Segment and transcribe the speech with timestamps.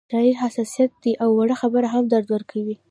[0.11, 2.75] شاعري حساسیت دی او وړه خبره هم درد ورکوي